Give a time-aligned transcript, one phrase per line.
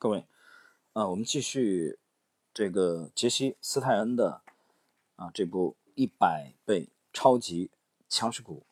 [0.00, 0.24] 各位，
[0.94, 1.98] 啊，我们继续
[2.54, 4.40] 这个杰西·斯泰恩的
[5.16, 7.70] 啊这部《一百倍超级
[8.08, 8.62] 强势股》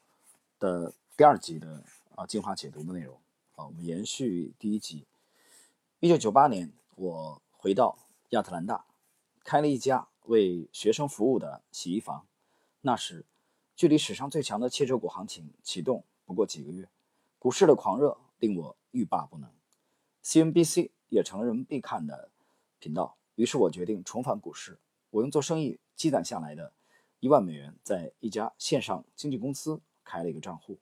[0.58, 3.20] 的第二集的啊精华解读的内容
[3.56, 5.04] 啊，我们延续第一集。
[6.00, 7.98] 一九九八年，我回到
[8.30, 8.86] 亚特兰大，
[9.44, 12.26] 开了一家为学生服务的洗衣房。
[12.80, 13.26] 那时，
[13.76, 16.88] 距离史上最强的汽车股行情启动不过几个月，
[17.38, 19.50] 股市的狂热令我欲罢不能。
[20.24, 20.88] CNBC。
[21.08, 22.30] 也成了人们必看的
[22.78, 23.16] 频道。
[23.34, 24.78] 于是我决定重返股市。
[25.10, 26.72] 我用做生意积攒下来的
[27.20, 30.78] 一万美元，在一家线上经纪公司开了一个账户。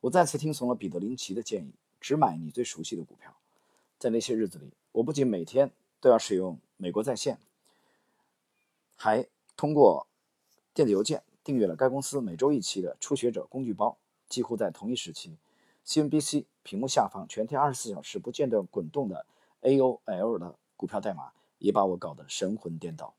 [0.00, 3.36] 我再次听从了彼得林奇的建议，只买你最熟悉的股票。
[3.98, 5.70] 在那些日子里，我不仅每天
[6.00, 7.38] 都要使用美国在线，
[8.96, 10.08] 还通过
[10.74, 13.96] 电子邮件订阅了该公司每周一期的初学者工具包。
[14.28, 15.36] 几乎在同一时期
[15.86, 19.26] ，CNBC 屏幕下方全天二十四小时不间断滚动的。
[19.62, 23.14] AOL 的股票代码也把我搞得神魂颠倒。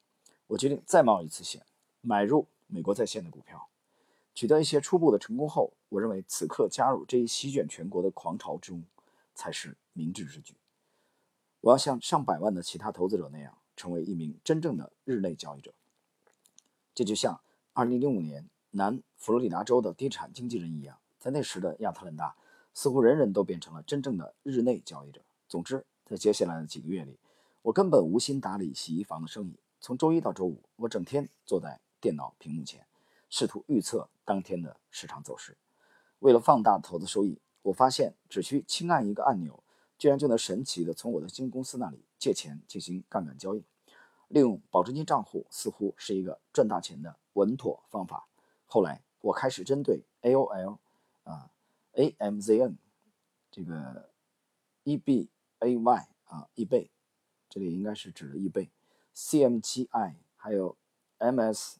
[0.47, 1.65] 我决定再冒一次险，
[2.01, 3.69] 买入美国在线的股票。
[4.35, 8.83] 取得一些初步的成功后，我认为此刻加入这一席卷全国的狂潮之中
[9.33, 10.55] 才是明智之举。
[11.61, 15.73] 我要像上百万的其他投资者那样，成为一名真正的日内交易者。
[16.93, 17.39] 这就像
[17.75, 22.35] 2005年南佛罗里达州的地产经纪人一样，在那时的亚特兰大，
[22.73, 25.21] 似乎人人都变成了真正的日内交易者。
[25.47, 25.85] 总之。
[26.05, 27.17] 在接下来的几个月里，
[27.61, 29.57] 我根本无心打理洗衣房的生意。
[29.79, 32.85] 从周一到周五，我整天坐在电脑屏幕前，
[33.29, 35.57] 试图预测当天的市场走势。
[36.19, 39.63] 为了放大投资收益，我发现只需轻按一个按钮，
[39.97, 43.63] 居然就能神奇地从我的新公司那里借钱进行杠杆交易。
[44.27, 48.27] 利用保证金账户似乎是一个赚大钱的稳妥方法。
[48.65, 50.77] 后来，我开始针对 AOL
[51.23, 51.49] 啊、
[51.93, 52.75] AMZN
[53.49, 54.09] 这个
[54.83, 55.27] EB。
[55.63, 56.89] A Y 啊，易贝，
[57.49, 58.69] 这里应该是指的易贝
[59.13, 60.75] ，C M G I 还有
[61.19, 61.79] M S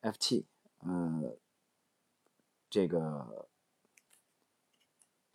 [0.00, 0.44] F T，
[0.80, 1.36] 嗯，
[2.68, 3.48] 这个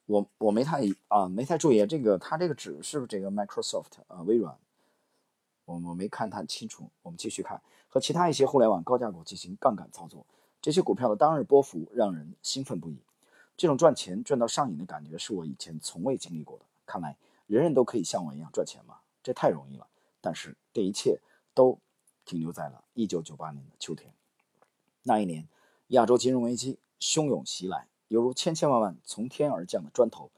[0.06, 4.58] 我我没太啊没太注意这个它这个指是不是这个 Microsoft 啊微软，
[5.66, 6.90] 我我没看太清楚。
[7.02, 10.26] 我们继续看，和其他一些互联网高价股进行杠杆操作，
[10.62, 13.00] 这些股票的当日波幅让人兴奋不已。
[13.56, 16.66] 这种赚钱赚到上瘾的感觉是我以前从未经历过的。
[16.88, 17.16] 看来
[17.46, 19.02] 人人都可以像我一样赚钱吗？
[19.22, 19.88] 这太容易了。
[20.20, 21.22] 但是这一切
[21.54, 21.80] 都
[22.26, 24.12] 停留在了1998年的秋天。
[25.04, 25.48] 那一年，
[25.90, 30.32] 亚洲金融危机汹涌袭来，犹如千千万万从天而降的砖头。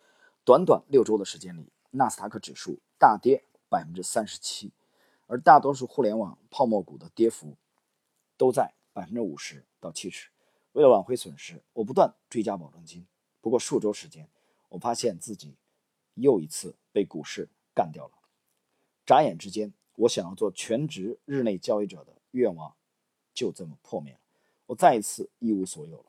[0.44, 4.72] 短短六周的时间里，纳斯达克指数大跌百分之三十七，
[5.28, 7.56] 而大多数互联网泡沫股的跌幅
[8.38, 10.30] 都在百分之五十到七十。
[10.74, 13.08] 为了挽回损失，我不断追加保证金。
[13.42, 14.28] 不过数周时间，
[14.70, 15.56] 我发现自己。
[16.22, 18.12] 又一次被股市干掉了。
[19.06, 22.76] 眨眼之间，我想要做全职日内交易者的愿望
[23.34, 24.20] 就这么破灭了。
[24.68, 26.06] 我再一次一无所有了，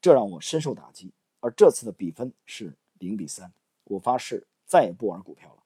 [0.00, 1.12] 这让我深受打击。
[1.40, 3.52] 而这次的比分是零比三。
[3.84, 5.62] 我发誓再也不玩股票了。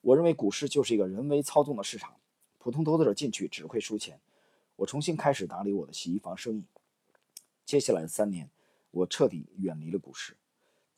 [0.00, 2.16] 我认为股市就是一个人为操纵的市场，
[2.58, 4.20] 普通投资者进去只会输钱。
[4.76, 6.64] 我重新开始打理我的洗衣房生意。
[7.64, 8.50] 接下来的三年，
[8.90, 10.36] 我彻底远离了股市。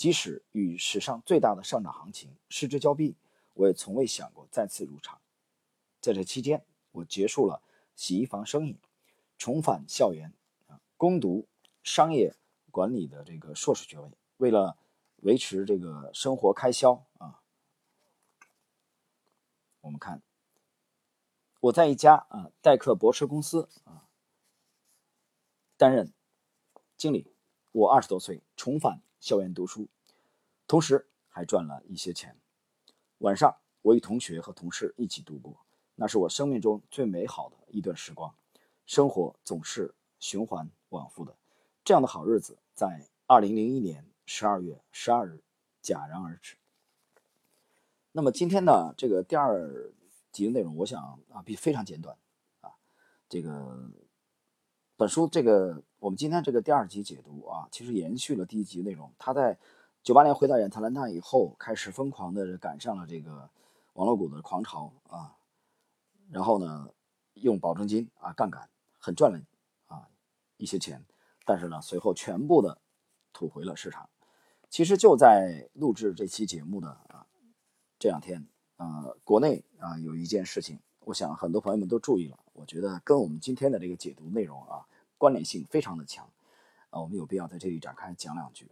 [0.02, 3.14] 即使与史上最大的上涨行情失之交臂，
[3.54, 5.20] 我也从未想过再次入场。
[6.00, 7.62] 在这期间，我结束了
[7.94, 8.80] 洗衣房生意，
[9.38, 10.32] 重返校园，
[10.66, 11.46] 啊，攻读
[11.84, 12.34] 商业
[12.72, 14.10] 管理的这个硕士学位。
[14.38, 14.76] 为了
[15.18, 17.40] 维持这个生活开销啊，
[19.82, 20.20] 我们看，
[21.60, 24.08] 我在一家啊代客博士公司啊
[25.76, 26.12] 担任
[26.96, 27.32] 经理。
[27.70, 29.00] 我二十多岁，重返。
[29.22, 29.86] 校园读书，
[30.66, 32.36] 同时还赚了一些钱。
[33.18, 38.34] 晚上，我与同学和同事一起度过，那是我生命中最美好的一段时光。
[38.84, 41.36] 生活总是循环往复的，
[41.84, 45.40] 这样的好日子在二零零一年十二月十二日
[45.84, 46.56] 戛然而止。
[48.10, 49.92] 那么今天呢，这个第二
[50.32, 51.00] 集的内容，我想
[51.30, 52.18] 啊，比非常简短
[52.60, 52.72] 啊，
[53.28, 53.88] 这个。
[55.02, 59.12] 本书这个，我们今天这个第二集解读啊，其实延续了第一集内容。
[59.18, 59.58] 他在
[60.00, 63.50] 九八年回到亚特兰大以后，开始疯狂的赶上了这个
[63.94, 65.34] 网络股的狂潮啊，
[66.30, 66.88] 然后呢，
[67.34, 69.40] 用保证金啊杠杆，很赚了
[69.88, 70.06] 啊
[70.56, 71.04] 一些钱，
[71.44, 72.78] 但是呢，随后全部的
[73.32, 74.08] 吐回了市场。
[74.70, 77.26] 其实就在录制这期节目的啊
[77.98, 78.46] 这两天
[78.76, 84.86] 啊，国内啊有一件事情，我想很多朋友们都注意了，我觉得跟我们今天的这个解读内容啊。
[85.18, 86.28] 关联性非常的强，
[86.90, 88.68] 啊，我们有必要在这里展开讲两句。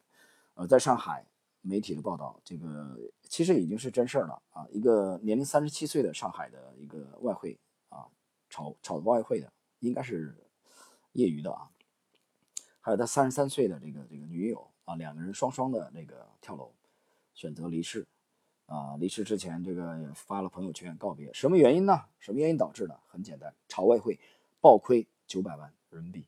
[0.55, 1.25] 呃，在上海，
[1.61, 2.99] 媒体的报道，这个
[3.29, 4.67] 其实已经是真事儿了啊！
[4.73, 7.57] 一个年龄三十七岁的上海的一个外汇
[7.89, 8.05] 啊，
[8.49, 10.37] 炒炒外汇的，应该是
[11.13, 11.71] 业余的啊。
[12.81, 16.73] 还有他三十三岁的这个这个女友啊，两个人双双的那个跳楼，
[17.33, 18.05] 选择离世
[18.71, 18.97] 啊。
[18.99, 21.33] 离世之前，这个发了朋友圈告别。
[21.35, 22.05] 什么原因呢？
[22.21, 22.99] 什么原因导致的？
[23.09, 24.19] 很简单，炒外汇
[24.61, 26.25] 暴亏九百万人民币。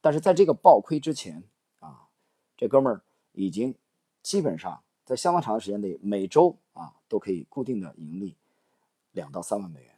[0.00, 1.42] 但是在这个暴亏之前
[1.80, 2.08] 啊，
[2.56, 3.02] 这哥们儿
[3.32, 3.74] 已经
[4.22, 8.34] 基本上在相当长的时间内，每周啊都可以固定的盈利
[9.12, 9.92] 两到三万美元。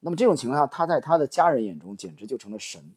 [0.00, 2.92] 那么这种情况下，他在他的家人眼中简直就成了神。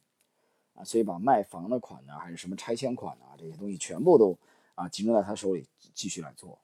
[0.73, 4.37] 啊，所以把卖房的款呢，还是什么拆迁款啊，这些东西全部都
[4.73, 6.59] 啊集中在他手里继续来做。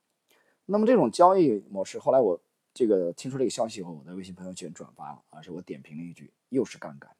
[0.71, 2.41] 那么这种交易模式，后来我
[2.73, 7.13] 这个听说这个消息以后，我在微信朋友圈转发了，而，是我点评了一句，又是杠杆。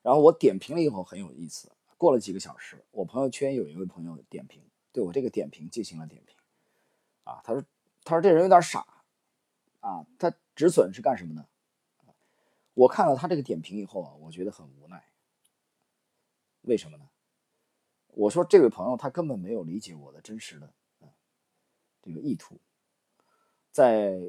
[0.00, 6.34] 然后我点评了以后很有意思，过了几个小时，我朋友圈有一位朋友点评，对我这个点评进行了点评，
[7.24, 7.62] 啊，他说
[8.04, 8.86] 他说这人有点傻，
[9.80, 11.46] 啊，他止损是干什么呢？
[12.72, 15.04] 我看了他这个点评以后啊，我觉得很无奈。
[16.62, 17.10] 为什么呢？
[18.06, 20.72] 我说这位朋友他根本没有理解我的真实的
[22.02, 22.58] 这个意图。
[23.70, 24.20] 在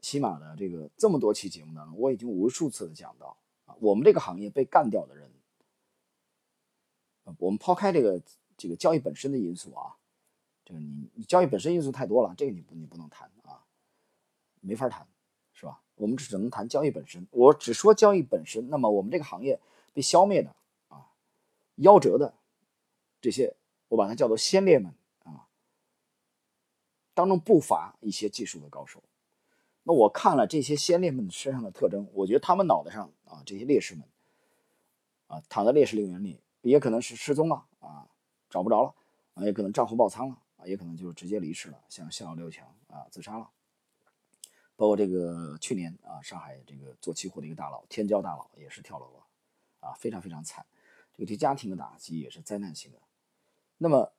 [0.00, 3.36] 喜马的这个这么多期节目当中，我已经无数次的讲到
[3.66, 5.30] 啊，我们这个行业被干掉的人，
[7.38, 8.22] 我们抛开这个
[8.56, 9.96] 这个交易本身的因素啊，
[10.64, 13.64] 这个你你交易本身因素太多了，这个你不你不能谈啊，
[14.60, 15.06] 没法谈，
[15.52, 15.82] 是吧？
[15.96, 17.26] 我们只能谈交易本身。
[17.32, 19.60] 我只说交易本身，那么我们这个行业
[19.92, 20.54] 被消灭的
[20.88, 21.10] 啊。
[21.78, 22.32] 夭折的
[23.20, 23.54] 这些，
[23.88, 24.94] 我把它叫做先烈们，
[27.18, 29.02] 当中不乏一些技术的高手。
[29.82, 34.04] 那我看了这些先烈们身上的特征，我觉得他们脑袋上啊，这些烈士们
[35.26, 38.06] 啊，躺在烈士陵园里，也可能是失踪了啊，
[38.48, 38.94] 找不着了
[39.34, 43.50] 啊，也可能账户爆仓了啊，也可能就是直接离世了，像像刘强啊，自杀了。
[44.76, 49.26] 包括这个去年啊，上海这个做期货的一个大佬，天骄大佬也是跳楼了
[49.80, 50.64] 啊，非常非常惨。
[51.14, 52.98] 这个对家庭的打击也是灾难性的。
[53.78, 54.12] 那么，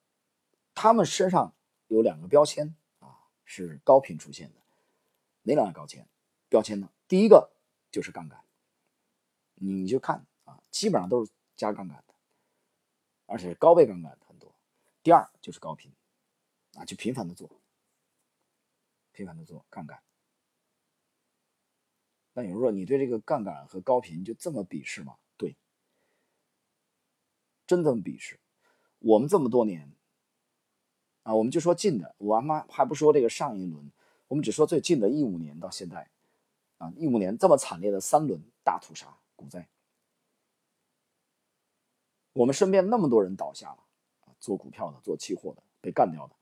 [0.75, 1.53] 他们身上
[1.87, 2.75] 有两个标签，
[3.51, 4.61] 是高频出现的。
[5.41, 6.07] 哪两个标签？
[6.49, 6.87] 标签呢？
[7.07, 7.51] 第一个
[7.91, 8.39] 就是杠杆，
[9.55, 12.13] 你就看啊，基本上都是加杠杆的，
[13.25, 14.53] 而且是高倍杠杆的很多。
[15.01, 15.91] 第二就是高频
[16.75, 17.49] 啊，就频繁的做，
[19.11, 19.99] 频繁的做杠杆。
[22.33, 25.17] 那有人说，你对这个杠杆和高频就这么鄙视吗？
[25.37, 25.55] 对
[27.65, 28.39] 真这么鄙视？
[28.99, 29.91] 我们这么多年
[31.23, 33.91] 啊，我们就说近的，我妈还不说这个上一轮，
[34.27, 36.09] 我们只说最近的一五年到现在
[36.77, 39.67] 啊，一五年这么惨烈的三轮大屠杀股灾，
[42.33, 43.83] 我们身边那么多人倒下了
[44.21, 46.35] 啊，做股票的、做期货的被干掉的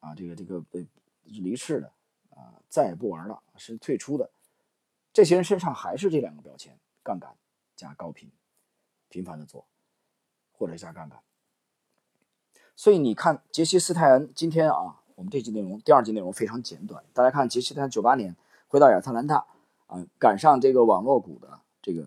[0.00, 0.86] 啊，这个这个被
[1.22, 1.92] 离世的
[2.30, 4.30] 啊，再也不玩了是退出的，
[5.12, 7.36] 这些人身上还是这两个标签：杠杆
[7.76, 8.30] 加高频，
[9.08, 9.66] 频繁的做。
[10.56, 11.20] 或者加杠杆，
[12.76, 17.02] 所以你看杰西·斯泰恩今天啊，我们这期内容第二集内容非常简短。
[17.12, 18.34] 大家看杰西，斯泰恩九八年
[18.66, 19.46] 回到亚特兰大
[19.86, 22.04] 啊，赶上这个网络股的这个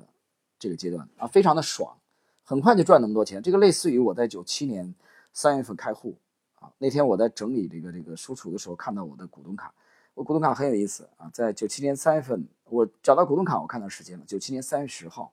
[0.60, 1.96] 这个阶段啊，非常的爽，
[2.44, 3.42] 很快就赚那么多钱。
[3.42, 4.94] 这个类似于我在九七年
[5.32, 6.18] 三月份开户
[6.60, 9.74] 啊，那天我在整理这个这个书橱的时候，看到我的股东卡，
[10.16, 15.32] 我股东卡很有意思啊，在九七年三月份我找到股东卡，我看到时间了，九七年三月十号，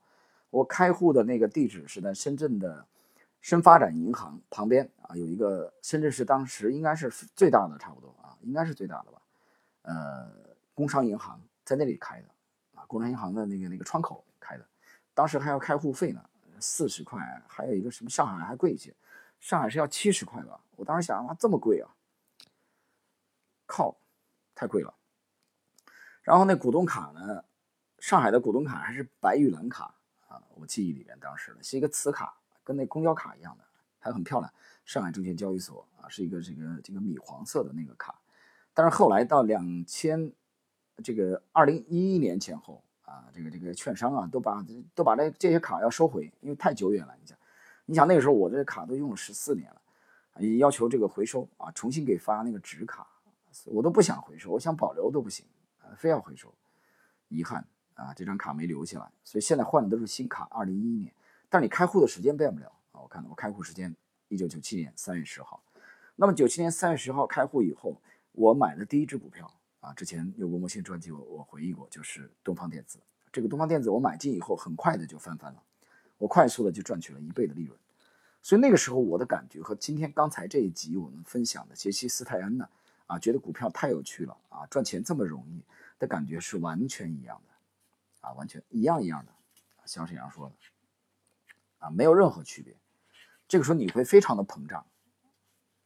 [0.50, 2.87] 我开户的那个地址是在深圳的。
[3.44, 9.20] 深发展银行旁边啊，有一个深圳市当时应该是最大的，差不多啊，应该是最大的吧。
[9.82, 10.32] 呃，
[10.72, 12.28] 工商银行在那里开的
[12.74, 14.66] 啊，工商银行的那个那个窗口开的，
[15.12, 16.24] 当时还要开户费呢，
[16.58, 18.96] 四十块，还有一个什么上海还贵一些，
[19.40, 20.58] 上海是要七十块吧。
[20.76, 21.90] 我当时想，哇，这么贵啊，
[23.66, 23.94] 靠，
[24.54, 24.94] 太贵了。
[26.22, 27.44] 然后那股东卡呢，
[27.98, 29.94] 上海的股东卡还是白玉兰卡
[30.28, 32.38] 啊，我记忆里面当时的是一个磁卡。
[32.64, 33.64] 跟那公交卡一样的，
[34.00, 34.50] 还很漂亮。
[34.85, 38.18] 上海证券交易所啊，是一个这个这个米黄色的那个卡。
[38.75, 40.30] 但是后来到两千
[41.02, 44.62] 这个二零一一年前后啊，这个这个券商啊都把
[44.94, 47.14] 都把这这些卡要收回，因为太久远了。
[47.18, 47.38] 你想，
[47.87, 49.80] 你想那个时候我这卡都用了十四年了，
[50.38, 53.06] 也要求这个回收啊，重新给发那个纸卡，
[53.66, 55.47] 我都不想回收，我想保留都不行
[55.80, 56.52] 啊，非要回收。
[57.28, 60.47] 遗憾啊，这张卡没留下来，所以现在换的都是新卡。
[60.50, 61.11] 二零一一年。
[61.54, 63.00] 但你开户的时间变不了啊！
[63.00, 63.94] 我看我开户时间
[64.26, 65.62] 一九九七年三月十号，
[66.16, 67.96] 那么九七年三月十号开户以后，
[68.32, 72.99] 我买的第一只股票啊，之前有过模型专辑我我回忆过，就是东方电子。
[73.30, 75.62] 这个东方电子我买进以后，很快的就翻番了，
[76.18, 77.78] 我快速的就赚取了一倍的利润。
[78.42, 82.68] 所以那个时候我的感觉和今天刚才这一集我们分享的杰西·斯泰恩呢，
[83.06, 85.62] 啊，觉得股票太有趣了啊，赚钱这么容易
[86.00, 89.32] 的感觉是完全一样的，啊，完全一样一样的，
[89.87, 90.54] 小沈阳说的，
[91.84, 92.74] 啊，没有任何区别。
[93.46, 94.86] 这个时候你会非常的膨胀，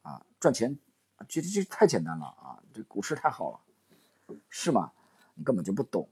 [0.01, 0.79] 啊，赚钱
[1.27, 4.93] 这这太简单了啊，这股市太好了，是吗？
[5.35, 6.07] 你根本就不懂，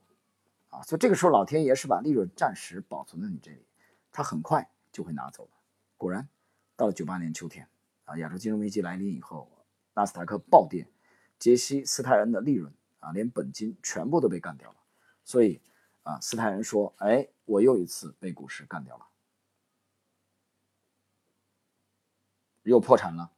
[0.68, 3.64] 啊，所以这个时候老天爷是把利润暂时保存在你这里，
[4.12, 5.48] 他很快就会拿走。
[5.96, 6.28] 果然。
[6.76, 7.68] 到了九八年秋天，
[8.04, 9.50] 啊，亚洲金融危机来临以后，
[9.94, 10.86] 纳斯达克暴跌，
[11.36, 14.76] 杰西·斯泰恩的利润啊，连本金全部都被干掉了。
[15.24, 15.60] 所以
[16.04, 19.07] 啊，斯泰恩说：“哎，我又一次被股市干掉了，
[22.68, 23.30] 又破产了，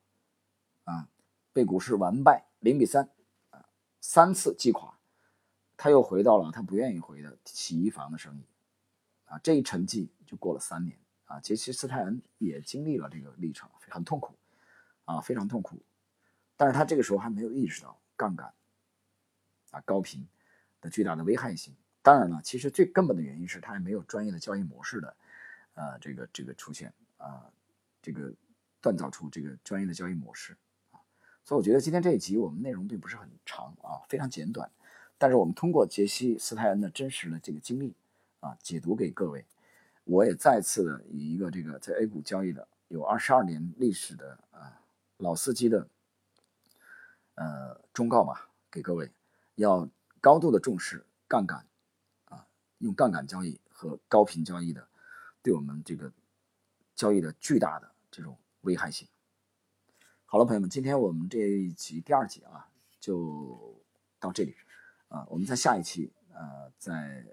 [0.85, 1.09] 啊，
[1.53, 3.09] 被股市完败零比三，
[3.51, 3.65] 啊，
[4.01, 4.99] 三次击垮，
[5.77, 8.45] 他又回到了他不愿意回的洗衣房的生意，
[9.27, 10.99] 啊，这一沉寂就过了三年。”
[11.31, 14.35] 啊，杰西·斯泰恩也经历了这个历程，很痛苦，
[15.05, 15.81] 啊，非常痛苦。
[16.57, 18.53] 但是他这个时候还没有意识到杠杆，
[19.71, 20.27] 啊，高频
[20.81, 21.73] 的巨大的危害性。
[22.03, 25.17] 当然了，其实最根本的原因是他还没有专业的交易模式的，
[25.75, 27.49] 呃，这个这个出现啊，
[28.03, 28.35] 这个
[28.83, 30.57] 锻造出这个专业的交易模式
[30.91, 31.01] 啊。
[31.45, 34.71] 所以我觉得今天这一集我们内容并不是很长啊，非常简短。
[35.19, 37.95] 但是我们通过杰西·斯泰恩的真实的这个经历
[38.41, 39.45] 啊，解读给各位。
[40.05, 44.81] 我也再次的以一个这个在 A 股交易的有二十二年历史的啊
[45.19, 45.87] 老司机的
[47.35, 49.13] 呃忠告吧，给各位
[49.55, 49.89] 要
[50.21, 51.65] 高度的重视杠杆
[52.25, 52.47] 啊，
[52.79, 54.89] 用杠杆交易和高频交易的
[55.43, 56.11] 对我们这个
[56.97, 59.09] 交易的巨大的这种危害性。
[60.25, 63.83] 好了，朋友们，今天我们这一集第二集啊就
[64.19, 64.55] 到这里
[65.09, 67.25] 啊，我们在下一期呃再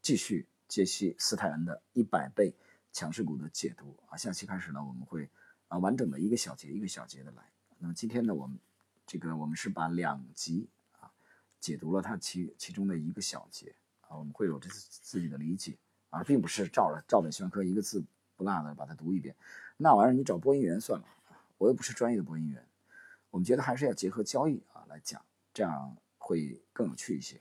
[0.00, 0.46] 继续。
[0.68, 2.52] 解析·斯泰恩的一百倍
[2.92, 5.30] 强势股的解读啊，下期开始呢，我们会
[5.68, 7.52] 啊完整的一个小节一个小节的来。
[7.78, 8.58] 那么今天呢，我们
[9.06, 10.68] 这个我们是把两集
[10.98, 11.08] 啊
[11.60, 15.78] 解读了它其其中的一个小节啊，我们会有这自己的理解
[16.10, 18.04] 啊，并不是照着照本宣科一个字
[18.36, 19.34] 不落的把它读一遍。
[19.76, 21.06] 那玩意儿你找播音员算了，
[21.58, 22.64] 我又不是专业的播音员。
[23.30, 25.20] 我们觉得还是要结合交易啊来讲，
[25.52, 27.40] 这样会更有趣一些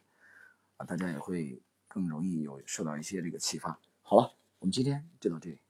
[0.78, 1.62] 啊，大家也会。
[1.88, 3.80] 更容易有受到一些这个启发。
[4.02, 5.62] 好了，我们今天就到这里。